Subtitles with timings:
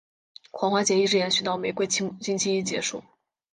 [0.49, 3.03] 狂欢节一直延续到玫瑰星期一结束。